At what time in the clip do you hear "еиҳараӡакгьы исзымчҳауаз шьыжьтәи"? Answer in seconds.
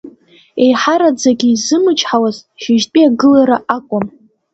0.63-3.07